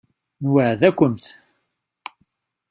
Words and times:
Nweεεed-akumt. 0.43 1.25